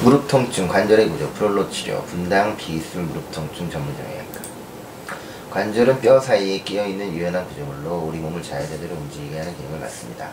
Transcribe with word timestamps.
무릎 0.00 0.28
통증, 0.28 0.68
관절의 0.68 1.08
구조, 1.08 1.28
프롤로 1.32 1.68
치료, 1.70 2.00
분당 2.04 2.56
비술 2.56 3.02
무릎 3.02 3.32
통증 3.32 3.68
전문 3.68 3.92
정형외과. 3.96 4.40
관절은 5.50 6.00
뼈 6.00 6.20
사이에 6.20 6.60
끼어 6.60 6.86
있는 6.86 7.12
유연한 7.12 7.44
구조물로 7.48 8.04
우리 8.06 8.18
몸을 8.18 8.40
자유자재로 8.40 8.94
움직이게 8.94 9.36
하는 9.36 9.56
기능을 9.56 9.80
맡습니다. 9.80 10.30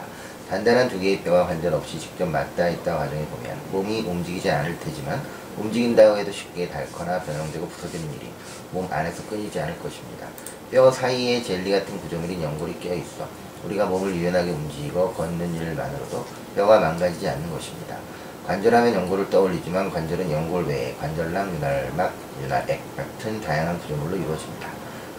단단한 0.52 0.88
두 0.88 1.00
개의 1.00 1.24
뼈와 1.24 1.48
관절 1.48 1.74
없이 1.74 2.00
직접 2.00 2.28
맞닿아 2.28 2.70
있다 2.70 2.96
과정에 2.96 3.26
보면 3.26 3.60
몸이 3.72 4.02
움직이지 4.02 4.52
않을 4.52 4.78
테지만 4.80 5.20
움직인다고 5.58 6.16
해도 6.16 6.32
쉽게 6.32 6.70
닳거나 6.70 7.22
변형되고 7.22 7.68
부서지는 7.68 8.06
일이 8.14 8.30
몸 8.70 8.88
안에서 8.92 9.24
끊이지 9.28 9.60
않을 9.60 9.80
것입니다. 9.80 10.28
뼈 10.70 10.92
사이에 10.92 11.42
젤리 11.42 11.72
같은 11.72 12.00
구조물인 12.02 12.40
연골이 12.44 12.80
끼어 12.80 12.94
있어 12.94 13.28
우리가 13.64 13.88
몸을 13.88 14.16
유연하게 14.16 14.52
움직이고 14.52 15.12
걷는 15.14 15.56
일만으로도 15.56 16.24
뼈가 16.56 16.80
망가지지 16.80 17.28
않는 17.28 17.50
것입니다. 17.50 17.98
관절하면 18.48 18.94
연골을 18.94 19.30
떠올리지만 19.32 19.90
관절은 19.90 20.32
연골 20.32 20.68
외에 20.68 20.96
관절랑, 21.00 21.56
윤활막, 21.56 22.14
윤활액 22.44 22.96
같은 22.96 23.42
다양한 23.42 23.80
구조물로 23.80 24.16
이루어집니다. 24.16 24.68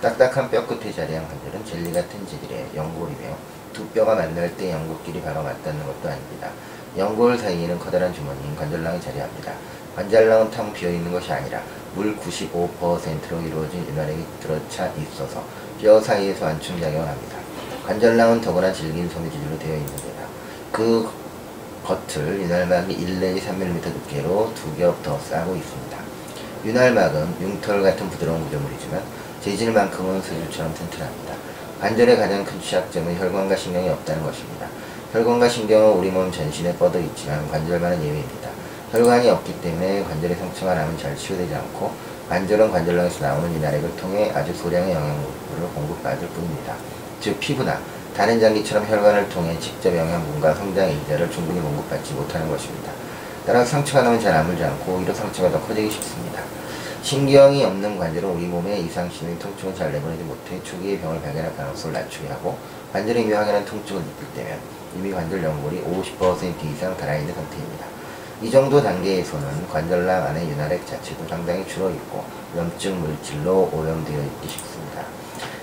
딱딱한 0.01 0.49
뼈 0.49 0.65
끝에 0.65 0.93
자리한 0.93 1.27
관절은 1.27 1.65
젤리 1.65 1.93
같은 1.93 2.25
재질의 2.25 2.69
연골이며 2.77 3.37
두 3.73 3.85
뼈가 3.89 4.15
만날 4.15 4.57
때 4.57 4.71
연골끼리 4.71 5.23
바로 5.23 5.43
맞닿는 5.43 5.85
것도 5.85 6.09
아닙니다. 6.09 6.51
연골 6.97 7.37
사이에는 7.37 7.81
커다란 7.81 8.15
주머니인 8.15 8.55
관절랑이 8.55 9.01
자리합니다. 9.01 9.53
관절랑은 9.97 10.51
텅 10.53 10.73
비어있는 10.73 11.11
것이 11.11 11.33
아니라 11.33 11.61
물 11.97 12.17
95%로 12.17 13.41
이루어진 13.41 13.85
윤활액이 13.89 14.25
들어차 14.41 14.87
있어서 14.99 15.43
뼈 15.83 16.01
사이에서 16.01 16.47
안충작용을 16.47 17.09
합니다. 17.09 17.39
관절랑은 17.87 18.41
더구나 18.41 18.73
질긴 18.73 19.09
섬유질로 19.09 19.59
되어 19.59 19.75
있는 19.75 19.97
데다 19.97 20.27
그 20.71 21.26
겉을 21.87 22.41
윤활막이 22.43 22.93
1 22.93 23.21
내지 23.21 23.47
3mm 23.47 23.81
두께로 23.81 24.53
두 24.55 24.77
겹 24.77 25.01
더 25.05 25.17
싸고 25.21 25.55
있습니다. 25.55 25.97
윤활막은 26.65 27.37
융털 27.41 27.81
같은 27.83 28.11
부드러운 28.11 28.43
구조물이지만 28.45 29.01
재질만큼은 29.41 30.21
스줄처럼 30.21 30.75
튼튼합니다. 30.75 31.35
관절의 31.81 32.17
가장 32.17 32.45
큰 32.45 32.61
취약점은 32.61 33.17
혈관과 33.17 33.55
신경이 33.55 33.89
없다는 33.91 34.25
것입니다. 34.25 34.67
혈관과 35.13 35.49
신경은 35.49 35.99
우리 35.99 36.11
몸 36.11 36.33
전신에 36.33 36.75
뻗어 36.77 36.99
있지만 36.99 37.47
관절만은 37.53 38.03
예외입니다. 38.03 38.51
혈관이 38.91 39.29
없기 39.31 39.61
때문에 39.61 40.03
관절의 40.03 40.37
상처가 40.37 40.75
나면 40.75 40.99
잘 40.99 41.17
치유되지 41.17 41.55
않고 41.55 41.93
관절은 42.29 42.73
관절랑에서 42.73 43.25
나오는 43.25 43.55
윤활액을 43.55 43.97
통해 43.97 44.33
아주 44.35 44.53
소량의 44.53 44.93
영양분을 44.93 45.69
공급받을 45.75 46.27
뿐입니다. 46.29 46.75
즉 47.21 47.39
피부나 47.39 47.79
다른 48.17 48.41
장기처럼 48.41 48.89
혈관을 48.89 49.29
통해 49.29 49.55
직접 49.61 49.95
영양분과 49.95 50.55
성장 50.55 50.91
인자를 50.91 51.31
충분히 51.31 51.61
공급받지 51.61 52.15
못하는 52.15 52.49
것입니다. 52.49 52.91
따라 53.45 53.63
상처가 53.63 54.05
나면 54.05 54.19
잘 54.19 54.35
아물지 54.35 54.65
않고 54.65 54.95
오히려 54.95 55.13
상처가 55.13 55.51
더 55.51 55.61
커지기 55.61 55.91
쉽습니다. 55.91 56.41
신경이 57.03 57.63
없는 57.63 57.99
관절은 57.99 58.31
우리 58.31 58.47
몸의 58.47 58.87
이상 58.87 59.11
신의 59.11 59.39
통증을 59.39 59.75
잘 59.75 59.93
내보내지 59.93 60.23
못해 60.23 60.59
초기의 60.65 60.99
병을 61.01 61.21
발견할 61.21 61.55
가능성을 61.59 61.93
낮추게 61.93 62.29
하고 62.29 62.57
관절에 62.91 63.23
묘하게는 63.23 63.67
통증을 63.67 64.01
느낄 64.01 64.35
때면 64.35 64.61
이미 64.97 65.13
관절 65.13 65.45
연골이 65.45 65.83
50% 65.83 66.65
이상 66.73 66.97
달아있는 66.97 67.35
상태입니다. 67.35 67.85
이 68.41 68.51
정도 68.51 68.83
단계에서는 68.83 69.69
관절랑 69.69 70.25
안의 70.25 70.49
윤활액 70.49 70.87
자체도 70.87 71.29
상당히 71.29 71.69
줄어 71.69 71.91
있고 71.91 72.25
염증 72.57 72.99
물질로 72.99 73.71
오염되어 73.75 74.23
있기 74.23 74.49
쉽습니다. 74.49 75.03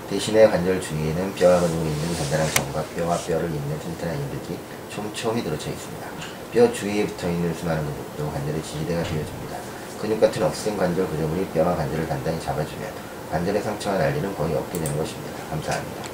대신에 0.08 0.46
관절 0.46 0.80
주위에는 0.80 1.34
뼈와 1.34 1.60
근육이 1.60 1.90
있는 1.90 2.14
단단한 2.14 2.50
점과 2.50 2.84
뼈와 2.94 3.16
뼈를 3.18 3.48
잇는 3.48 3.78
튼튼한 3.78 4.14
인들이 4.16 4.58
촘촘히 4.90 5.42
들어쳐 5.42 5.70
있습니다. 5.70 6.06
뼈 6.52 6.72
주위에 6.72 7.06
붙어있는 7.06 7.54
수많은 7.54 7.84
근육도 7.84 8.30
관절의 8.30 8.62
지지대가 8.62 9.02
되어줍니다. 9.02 9.56
근육 10.00 10.20
같은 10.20 10.42
억센 10.42 10.76
관절 10.76 11.08
구조물이 11.08 11.46
뼈와 11.46 11.74
관절을 11.74 12.06
단단히 12.06 12.38
잡아주면 12.38 12.92
관절의 13.30 13.62
날 13.98 14.16
일은 14.16 14.36
거의 14.36 14.54
없게 14.54 14.78
되는 14.78 14.96
것입니다. 14.98 15.42
감사합니다. 15.48 16.13